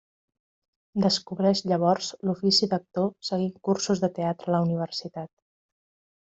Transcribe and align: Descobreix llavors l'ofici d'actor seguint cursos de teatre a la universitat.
Descobreix 1.01 1.61
llavors 1.71 2.07
l'ofici 2.29 2.69
d'actor 2.71 3.11
seguint 3.29 3.53
cursos 3.69 4.03
de 4.07 4.11
teatre 4.17 4.49
a 4.49 4.55
la 4.57 4.63
universitat. 4.71 5.33